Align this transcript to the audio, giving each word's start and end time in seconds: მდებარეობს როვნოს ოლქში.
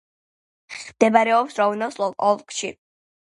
მდებარეობს 0.77 1.59
როვნოს 1.61 1.99
ოლქში. 2.31 2.73